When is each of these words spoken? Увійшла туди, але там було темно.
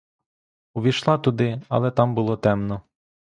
Увійшла 0.73 1.17
туди, 1.17 1.61
але 1.69 1.91
там 1.91 2.15
було 2.15 2.37
темно. 2.37 2.81